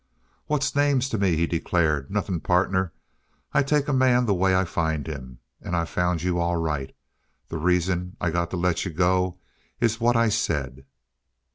[0.47, 2.09] "What's names to me?" he declared.
[2.09, 2.91] "Nothing, partner.
[3.53, 5.37] I take a man the way I find him.
[5.61, 6.95] And I've found you all right.
[7.49, 9.37] The reason I got to let you go
[9.79, 10.87] is what I said."